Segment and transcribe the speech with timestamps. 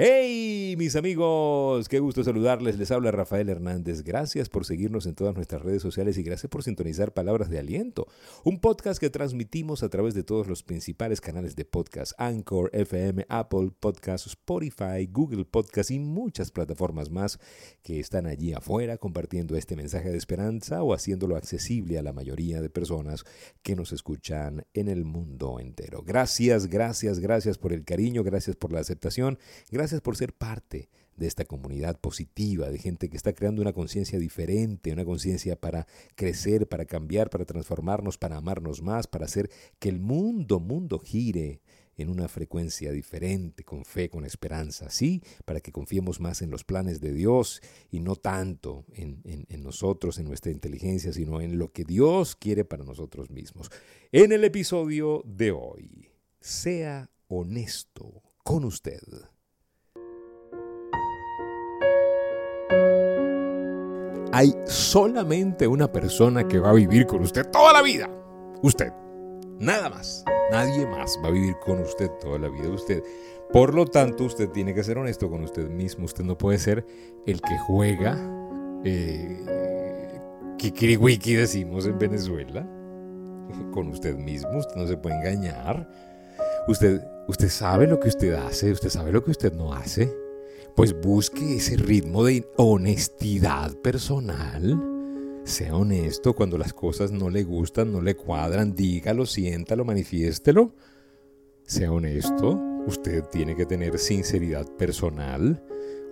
[0.00, 2.78] Hey, mis amigos, qué gusto saludarles.
[2.78, 4.04] Les habla Rafael Hernández.
[4.04, 8.06] Gracias por seguirnos en todas nuestras redes sociales y gracias por sintonizar Palabras de Aliento,
[8.44, 13.26] un podcast que transmitimos a través de todos los principales canales de podcast: Anchor, FM,
[13.28, 17.40] Apple Podcast, Spotify, Google Podcast y muchas plataformas más
[17.82, 22.62] que están allí afuera compartiendo este mensaje de esperanza o haciéndolo accesible a la mayoría
[22.62, 23.24] de personas
[23.64, 26.04] que nos escuchan en el mundo entero.
[26.06, 29.40] Gracias, gracias, gracias por el cariño, gracias por la aceptación.
[29.72, 33.72] Gracias Gracias por ser parte de esta comunidad positiva, de gente que está creando una
[33.72, 39.48] conciencia diferente, una conciencia para crecer, para cambiar, para transformarnos, para amarnos más, para hacer
[39.78, 41.62] que el mundo, mundo gire
[41.96, 45.22] en una frecuencia diferente, con fe, con esperanza, ¿sí?
[45.46, 50.18] Para que confiemos más en los planes de Dios y no tanto en, en, nosotros,
[50.18, 53.70] en nuestra inteligencia, sino en lo que Dios quiere para nosotros mismos.
[54.12, 59.00] En el episodio de hoy, sea honesto con usted.
[64.38, 68.08] Hay solamente una persona que va a vivir con usted toda la vida.
[68.62, 68.92] Usted.
[69.58, 70.24] Nada más.
[70.52, 72.68] Nadie más va a vivir con usted toda la vida.
[72.68, 73.02] Usted.
[73.52, 76.04] Por lo tanto, usted tiene que ser honesto con usted mismo.
[76.04, 76.86] Usted no puede ser
[77.26, 78.16] el que juega.
[78.84, 79.44] Eh,
[80.56, 82.62] Kikiriwiki decimos en Venezuela.
[83.72, 84.56] Con usted mismo.
[84.56, 85.90] Usted no se puede engañar.
[86.68, 88.70] Usted, usted sabe lo que usted hace.
[88.70, 90.27] Usted sabe lo que usted no hace
[90.78, 94.80] pues busque ese ritmo de honestidad personal.
[95.42, 100.76] Sea honesto cuando las cosas no le gustan, no le cuadran, dígalo, siéntalo, manifiéstelo.
[101.64, 105.60] Sea honesto, usted tiene que tener sinceridad personal.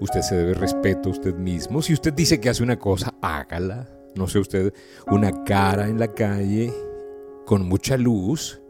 [0.00, 1.80] Usted se debe respeto a usted mismo.
[1.80, 3.88] Si usted dice que hace una cosa, hágala.
[4.16, 4.74] No sea usted
[5.06, 6.74] una cara en la calle
[7.44, 8.60] con mucha luz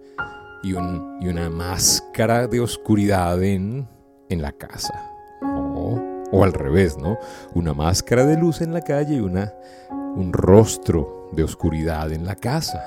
[0.63, 3.89] y, y una máscara de oscuridad en,
[4.29, 5.16] en la casa.
[6.33, 7.19] O al revés, ¿no?
[7.55, 9.55] Una máscara de luz en la calle y una,
[9.91, 12.81] un rostro de oscuridad en la casa.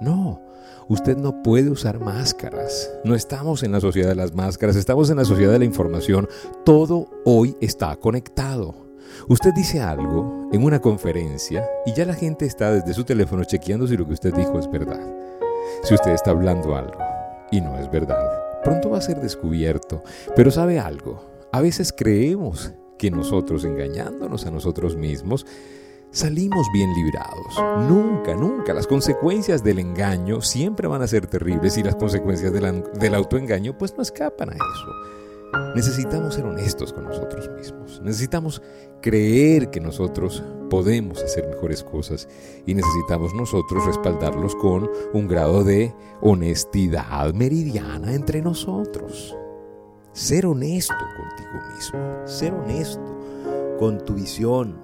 [0.00, 0.40] No,
[0.88, 2.90] usted no puede usar máscaras.
[3.04, 6.28] No estamos en la sociedad de las máscaras, estamos en la sociedad de la información.
[6.64, 8.84] Todo hoy está conectado.
[9.28, 13.86] Usted dice algo en una conferencia y ya la gente está desde su teléfono chequeando
[13.86, 15.00] si lo que usted dijo es verdad.
[15.82, 16.98] Si usted está hablando algo
[17.50, 18.22] y no es verdad,
[18.62, 20.02] pronto va a ser descubierto.
[20.34, 21.22] Pero sabe algo,
[21.52, 22.72] a veces creemos
[23.04, 25.44] que nosotros, engañándonos a nosotros mismos,
[26.10, 27.54] salimos bien librados.
[27.86, 28.72] Nunca, nunca.
[28.72, 33.94] Las consecuencias del engaño siempre van a ser terribles y las consecuencias del, autoengaño pues
[33.94, 35.74] no escapan a eso.
[35.74, 38.00] Necesitamos ser honestos con nosotros mismos.
[38.02, 38.62] Necesitamos
[39.02, 42.26] creer que nosotros podemos hacer mejores cosas
[42.64, 49.36] y necesitamos nosotros respaldarlos con un grado de honestidad meridiana entre nosotros.
[50.14, 53.18] Ser honesto contigo mismo, ser honesto
[53.80, 54.78] con tu visión,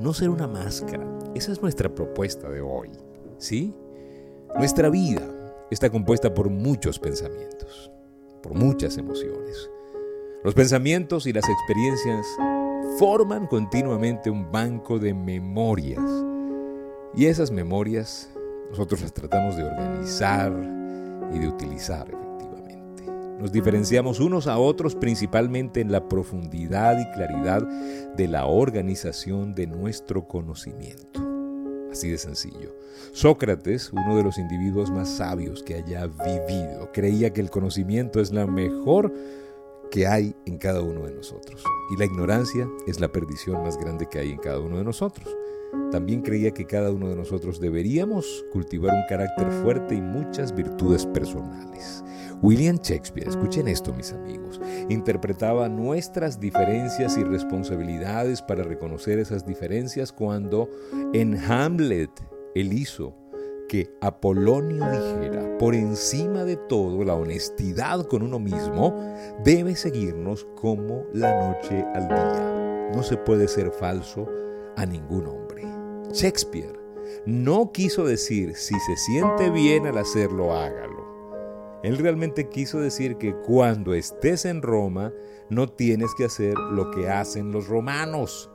[0.00, 1.06] no ser una máscara.
[1.36, 2.90] Esa es nuestra propuesta de hoy,
[3.36, 3.72] ¿sí?
[4.56, 5.22] Nuestra vida
[5.70, 7.92] está compuesta por muchos pensamientos,
[8.42, 9.70] por muchas emociones.
[10.42, 12.26] Los pensamientos y las experiencias
[12.98, 16.02] forman continuamente un banco de memorias.
[17.14, 18.28] Y esas memorias
[18.70, 20.52] nosotros las tratamos de organizar
[21.32, 22.27] y de utilizar
[23.38, 27.62] nos diferenciamos unos a otros principalmente en la profundidad y claridad
[28.16, 31.24] de la organización de nuestro conocimiento.
[31.90, 32.74] Así de sencillo.
[33.12, 38.32] Sócrates, uno de los individuos más sabios que haya vivido, creía que el conocimiento es
[38.32, 39.12] la mejor
[39.90, 41.64] que hay en cada uno de nosotros.
[41.94, 45.34] Y la ignorancia es la perdición más grande que hay en cada uno de nosotros.
[45.90, 51.06] También creía que cada uno de nosotros deberíamos cultivar un carácter fuerte y muchas virtudes
[51.06, 52.04] personales.
[52.42, 60.12] William Shakespeare, escuchen esto mis amigos, interpretaba nuestras diferencias y responsabilidades para reconocer esas diferencias
[60.12, 60.68] cuando
[61.12, 62.10] en Hamlet
[62.54, 63.14] él hizo
[63.68, 68.96] que Apolonio dijera, por encima de todo, la honestidad con uno mismo
[69.44, 72.90] debe seguirnos como la noche al día.
[72.94, 74.26] No se puede ser falso
[74.76, 75.64] a ningún hombre.
[76.12, 76.78] Shakespeare
[77.26, 80.97] no quiso decir, si se siente bien al hacerlo, hágalo.
[81.88, 85.10] Él realmente quiso decir que cuando estés en Roma
[85.48, 88.50] no tienes que hacer lo que hacen los romanos.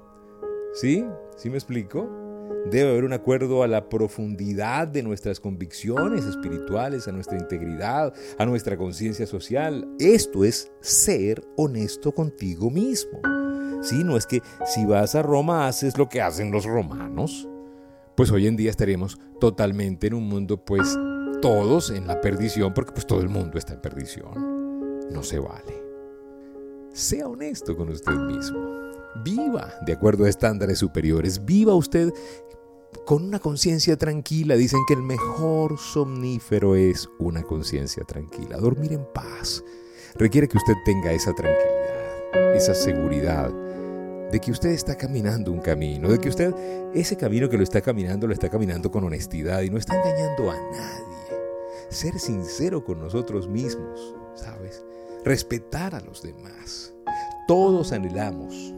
[0.75, 1.03] ¿Sí?
[1.35, 2.07] ¿Sí me explico?
[2.69, 8.45] Debe haber un acuerdo a la profundidad de nuestras convicciones espirituales, a nuestra integridad, a
[8.45, 9.88] nuestra conciencia social.
[9.97, 13.19] Esto es ser honesto contigo mismo.
[13.81, 17.50] Sí, no es que si vas a Roma haces lo que hacen los romanos.
[18.15, 20.95] Pues hoy en día estaremos totalmente en un mundo pues
[21.44, 25.12] todos en la perdición, porque pues todo el mundo está en perdición.
[25.12, 25.84] No se vale.
[26.94, 28.62] sea honesto con usted mismo.
[29.25, 31.44] Viva de acuerdo a estándares superiores.
[31.44, 32.13] Viva usted
[33.06, 34.56] con una conciencia tranquila.
[34.56, 38.56] Dicen que el mejor somnífero es una conciencia tranquila.
[38.56, 39.66] Dormir en paz
[40.16, 43.51] requiere que usted tenga esa tranquilidad, esa seguridad
[44.31, 46.56] de que usted está caminando un camino, de que usted
[46.94, 50.50] ese camino que lo está caminando lo está caminando con honestidad y no está engañando
[50.50, 51.12] a nadie.
[51.89, 54.85] Ser sincero con nosotros mismos, ¿sabes?
[55.24, 56.94] Respetar a los demás.
[57.47, 58.74] Todos anhelamos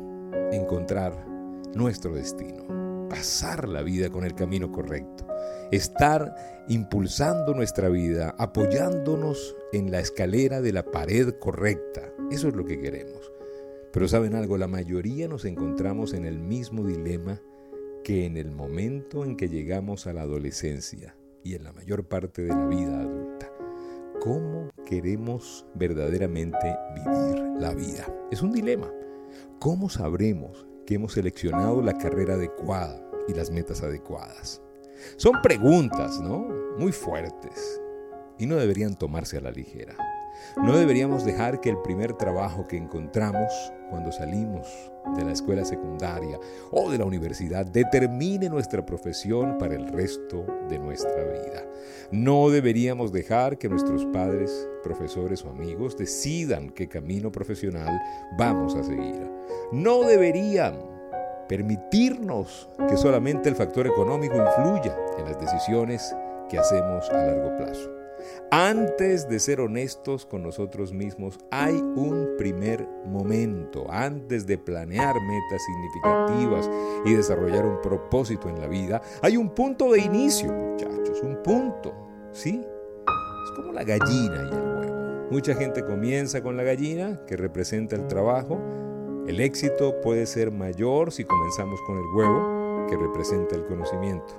[0.52, 1.28] encontrar
[1.76, 5.28] nuestro destino, pasar la vida con el camino correcto,
[5.72, 12.02] estar impulsando nuestra vida, apoyándonos en la escalera de la pared correcta.
[12.32, 13.32] Eso es lo que queremos.
[13.92, 17.42] Pero saben algo, la mayoría nos encontramos en el mismo dilema
[18.04, 22.42] que en el momento en que llegamos a la adolescencia y en la mayor parte
[22.42, 23.50] de la vida adulta.
[24.20, 28.08] ¿Cómo queremos verdaderamente vivir la vida?
[28.32, 28.92] Es un dilema.
[29.60, 34.60] ¿Cómo sabremos que hemos seleccionado la carrera adecuada y las metas adecuadas?
[35.18, 36.48] Son preguntas, ¿no?
[36.80, 37.80] Muy fuertes
[38.40, 39.96] y no deberían tomarse a la ligera.
[40.58, 43.52] No deberíamos dejar que el primer trabajo que encontramos
[43.90, 46.40] cuando salimos de la escuela secundaria
[46.72, 51.64] o de la universidad determine nuestra profesión para el resto de nuestra vida.
[52.12, 58.00] No deberíamos dejar que nuestros padres, profesores o amigos decidan qué camino profesional
[58.38, 59.30] vamos a seguir.
[59.72, 60.80] No deberían
[61.48, 66.16] permitirnos que solamente el factor económico influya en las decisiones
[66.50, 68.05] que hacemos a largo plazo.
[68.52, 73.88] Antes de ser honestos con nosotros mismos, hay un primer momento.
[73.90, 76.70] Antes de planear metas significativas
[77.06, 81.94] y desarrollar un propósito en la vida, hay un punto de inicio, muchachos, un punto.
[82.32, 82.62] ¿Sí?
[82.64, 85.28] Es como la gallina y el huevo.
[85.32, 88.60] Mucha gente comienza con la gallina, que representa el trabajo.
[89.28, 94.34] El éxito puede ser mayor si comenzamos con el huevo, que representa el conocimiento.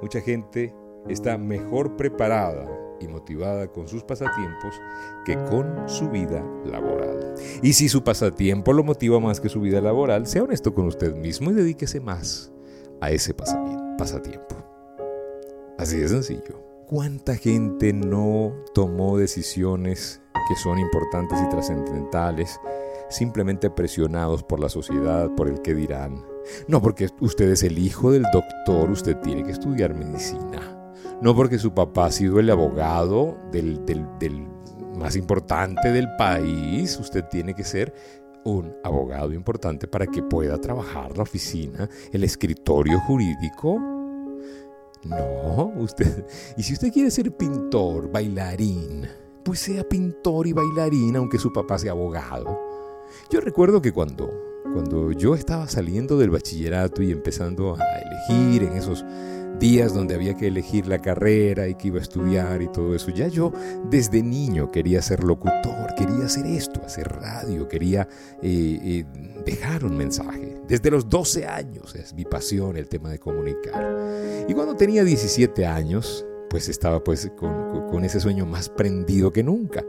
[0.00, 0.74] Mucha gente
[1.08, 2.66] está mejor preparada
[3.00, 4.80] y motivada con sus pasatiempos
[5.24, 7.34] que con su vida laboral.
[7.62, 11.14] Y si su pasatiempo lo motiva más que su vida laboral, sea honesto con usted
[11.14, 12.52] mismo y dedíquese más
[13.00, 14.56] a ese pasatiempo.
[15.78, 16.62] Así de sencillo.
[16.86, 22.60] ¿Cuánta gente no tomó decisiones que son importantes y trascendentales
[23.08, 26.24] simplemente presionados por la sociedad, por el que dirán?
[26.68, 30.83] No, porque usted es el hijo del doctor, usted tiene que estudiar medicina
[31.20, 33.80] no porque su papá ha sido el abogado del,
[34.96, 37.94] más importante del país, usted tiene que ser
[38.44, 43.80] un abogado importante para que pueda trabajar la oficina, el escritorio jurídico.
[45.04, 46.26] No, usted.
[46.56, 49.06] Y si usted quiere ser pintor, bailarín,
[49.44, 52.58] pues sea pintor y bailarín, aunque su papá sea abogado.
[53.30, 54.30] Yo recuerdo que cuando,
[54.72, 59.04] cuando yo estaba saliendo del bachillerato y empezando a elegir en esos
[59.58, 63.10] días donde había que elegir la carrera y que iba a estudiar y todo eso.
[63.10, 63.52] Ya yo
[63.88, 68.08] desde niño quería ser locutor, quería hacer esto, hacer radio, quería
[68.42, 69.04] eh, eh,
[69.44, 70.60] dejar un mensaje.
[70.66, 74.46] Desde los 12 años es mi pasión el tema de comunicar.
[74.48, 79.42] Y cuando tenía 17 años, pues estaba pues con, con ese sueño más prendido que
[79.42, 79.84] nunca.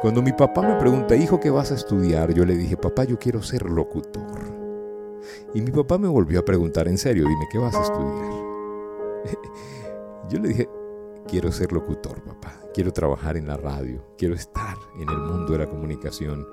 [0.00, 2.34] Cuando mi papá me pregunta, hijo, ¿qué vas a estudiar?
[2.34, 4.64] Yo le dije, papá, yo quiero ser locutor.
[5.54, 8.33] Y mi papá me volvió a preguntar en serio, dime, ¿qué vas a estudiar?
[10.30, 10.68] Yo le dije,
[11.28, 12.60] quiero ser locutor, papá.
[12.72, 14.04] Quiero trabajar en la radio.
[14.18, 16.46] Quiero estar en el mundo de la comunicación.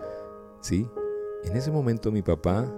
[0.61, 0.87] ¿Sí?
[1.43, 2.71] En ese momento mi papá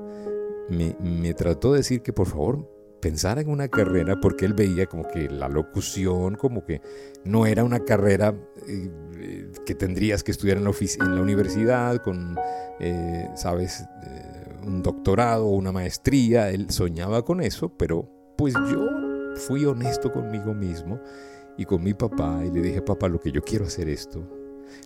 [0.69, 2.69] me, trató de decir que por favor
[3.01, 6.81] pensara en una carrera porque él veía como que la locución como que
[7.25, 8.33] no era una carrera
[8.65, 12.37] eh, que tendrías que estudiar en la, en la universidad con,
[12.79, 16.49] eh, sabes, eh, un doctorado o una maestría.
[16.49, 19.02] Él soñaba con eso, pero pues yo
[19.35, 20.99] fui honesto conmigo mismo
[21.57, 24.23] y con mi papá y le dije, papá, lo que yo quiero hacer esto,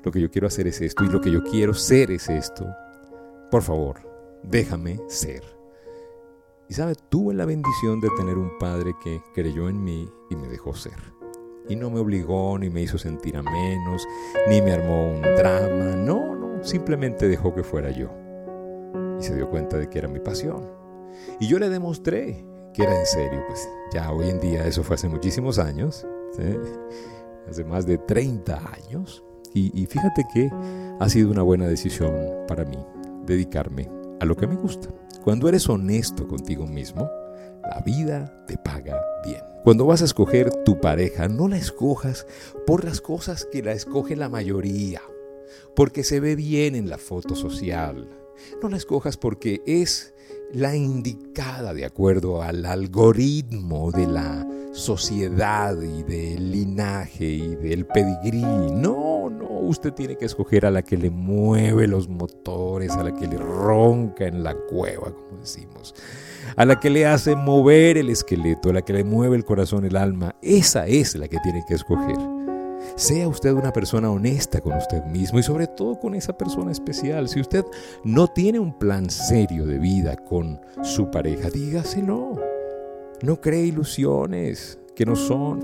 [0.04, 2.68] lo que yo quiero hacer es esto y lo que yo quiero ser es esto.
[3.50, 3.98] Por favor,
[4.44, 5.44] déjame ser.
[6.70, 10.50] Y sabe, tuve la bendición de tener un padre que creyó en mí y me
[10.50, 11.18] dejó ser.
[11.70, 14.06] Y no me obligó, ni me hizo sentir a menos,
[14.50, 15.96] ni me armó un drama.
[15.96, 18.10] No, no, simplemente dejó que fuera yo.
[19.20, 20.66] Y se dio cuenta de que era mi pasión.
[21.40, 22.46] Y yo le demostré
[22.84, 26.06] era en serio, pues ya hoy en día, eso fue hace muchísimos años,
[27.50, 30.52] hace más de 30 años, y, y fíjate que
[31.00, 32.14] ha sido una buena decisión
[32.48, 32.78] para mí
[33.26, 34.90] dedicarme a lo que me gusta.
[35.24, 37.10] Cuando eres honesto contigo mismo,
[37.64, 39.42] la vida te paga bien.
[39.64, 42.26] Cuando vas a escoger tu pareja, no la escojas
[42.66, 45.02] por las cosas que la escoge la mayoría,
[45.76, 48.10] porque se ve bien en la foto social,
[48.62, 50.14] No la escojas porque es
[50.54, 58.42] la indicada de acuerdo al algoritmo de la sociedad y del linaje y del pedigrí.
[58.42, 63.14] No, no, usted tiene que escoger a la que le mueve los motores, a la
[63.14, 65.96] que le ronca en la cueva, como decimos,
[66.56, 69.86] a la que le hace mover el esqueleto, a la que le mueve el corazón,
[69.86, 70.36] el alma.
[70.42, 72.37] Esa es la que tiene que escoger.
[72.98, 77.30] Sea usted una persona honesta con usted mismo y sobre todo con esa persona especial.
[77.30, 77.64] Si usted
[78.04, 82.42] no tiene un plan serio de vida con su pareja, dígaselo.
[83.22, 85.64] No cree ilusiones que no son.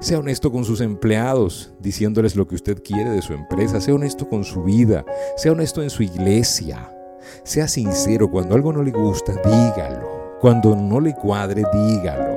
[0.00, 3.80] Sea honesto con sus empleados, diciéndoles lo que usted quiere de su empresa.
[3.80, 5.04] Sea honesto con su vida.
[5.36, 6.92] Sea honesto en su iglesia.
[7.44, 8.28] Sea sincero.
[8.28, 10.36] Cuando algo no le gusta, dígalo.
[10.40, 12.35] Cuando no le cuadre, dígalo.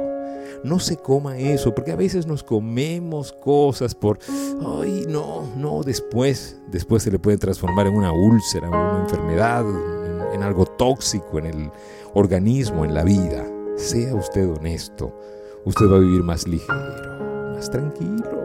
[0.63, 6.59] No se coma eso, porque a veces nos comemos cosas por, ay, no, no, después,
[6.69, 11.39] después se le puede transformar en una úlcera, en una enfermedad, en, en algo tóxico
[11.39, 11.71] en el
[12.13, 13.45] organismo, en la vida.
[13.77, 15.17] Sea usted honesto,
[15.65, 18.39] usted va a vivir más ligero, más tranquilo.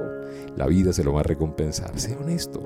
[0.56, 1.98] La vida se lo va a recompensar.
[1.98, 2.62] Sea honesto.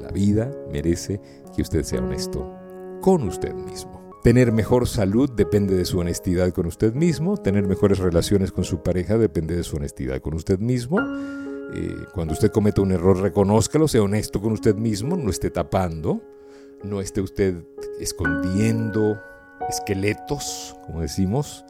[0.00, 1.20] La vida merece
[1.54, 2.52] que usted sea honesto
[3.00, 4.05] con usted mismo.
[4.26, 7.36] Tener mejor salud depende de su honestidad con usted mismo.
[7.36, 10.98] Tener mejores relaciones con su pareja depende de su honestidad con usted mismo.
[10.98, 16.20] Eh, cuando usted cometa un error, reconózcalo, sea honesto con usted mismo, no esté tapando,
[16.82, 17.62] no esté usted
[18.00, 19.16] escondiendo
[19.68, 21.64] esqueletos, como decimos,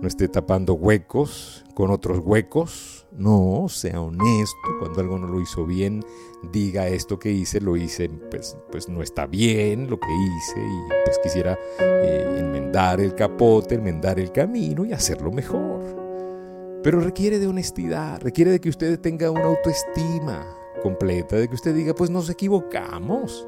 [0.00, 2.89] no esté tapando huecos con otros huecos.
[3.12, 4.56] No, sea honesto.
[4.78, 6.04] Cuando algo no lo hizo bien,
[6.52, 11.04] diga esto que hice, lo hice, pues, pues no está bien lo que hice y
[11.04, 16.80] pues quisiera eh, enmendar el capote, enmendar el camino y hacerlo mejor.
[16.82, 20.46] Pero requiere de honestidad, requiere de que usted tenga una autoestima
[20.82, 23.46] completa, de que usted diga, pues nos equivocamos.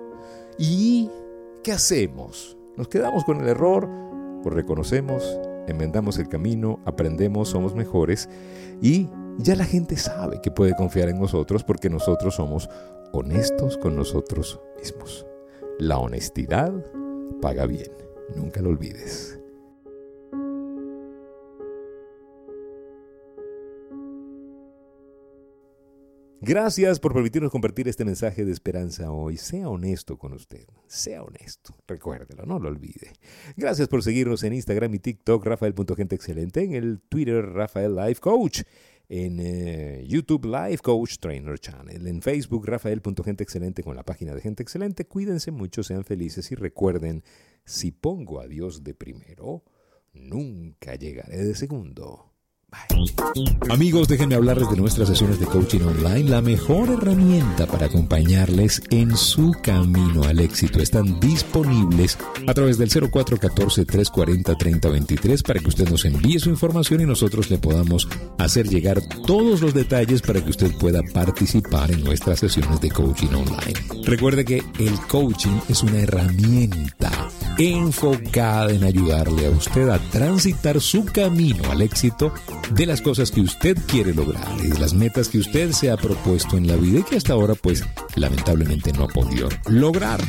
[0.59, 1.09] ¿Y
[1.63, 2.59] qué hacemos?
[2.77, 3.89] ¿Nos quedamos con el error?
[4.43, 8.29] Pues reconocemos, enmendamos el camino, aprendemos, somos mejores
[8.83, 9.09] y
[9.39, 12.69] ya la gente sabe que puede confiar en nosotros porque nosotros somos
[13.13, 15.27] honestos con nosotros mismos.
[15.79, 16.73] La honestidad
[17.41, 17.91] paga bien,
[18.37, 19.39] nunca lo olvides.
[26.45, 29.37] Gracias por permitirnos compartir este mensaje de esperanza hoy.
[29.37, 30.67] Sea honesto con usted.
[30.89, 31.73] Sea honesto.
[31.87, 33.13] Recuérdelo, no lo olvide.
[33.57, 38.63] Gracias por seguirnos en Instagram y TikTok, Rafael.genteexcelente, en el Twitter, Rafael Life Coach,
[39.15, 44.63] en eh, YouTube Life Coach Trainer Channel, en Facebook, Rafael.genteexcelente con la página de Gente
[44.63, 45.05] Excelente.
[45.05, 47.23] Cuídense mucho, sean felices y recuerden,
[47.63, 49.65] si pongo a Dios de primero,
[50.15, 52.32] nunca llegaré de segundo.
[53.71, 59.17] Amigos, déjenme hablarles de nuestras sesiones de coaching online, la mejor herramienta para acompañarles en
[59.17, 60.81] su camino al éxito.
[60.81, 67.51] Están disponibles a través del 0414-340-3023 para que usted nos envíe su información y nosotros
[67.51, 68.07] le podamos
[68.39, 73.29] hacer llegar todos los detalles para que usted pueda participar en nuestras sesiones de coaching
[73.29, 73.75] online.
[74.05, 77.11] Recuerde que el coaching es una herramienta
[77.71, 82.33] enfocada en ayudarle a usted a transitar su camino al éxito
[82.75, 85.97] de las cosas que usted quiere lograr y de las metas que usted se ha
[85.97, 87.85] propuesto en la vida y que hasta ahora pues
[88.17, 90.21] lamentablemente no ha podido lograr.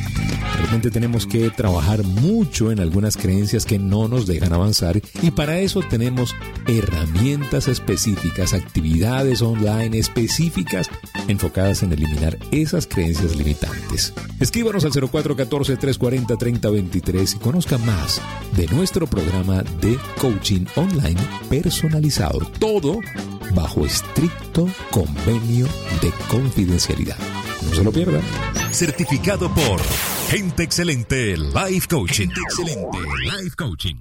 [0.57, 5.59] Realmente tenemos que trabajar mucho en algunas creencias que no nos dejan avanzar y para
[5.59, 6.35] eso tenemos
[6.67, 10.89] herramientas específicas, actividades online específicas
[11.27, 14.13] enfocadas en eliminar esas creencias limitantes.
[14.39, 14.91] Escríbanos al
[17.23, 18.21] 0414-340-3023 y conozca más
[18.55, 22.39] de nuestro programa de coaching online personalizado.
[22.59, 22.99] Todo
[23.53, 25.67] bajo estricto convenio
[26.01, 27.17] de confidencialidad.
[27.69, 28.21] No se lo pierda.
[28.71, 29.79] Certificado por
[30.29, 32.27] Gente Excelente Life Coaching.
[32.27, 32.97] Gente Excelente
[33.41, 33.95] Life Coaching.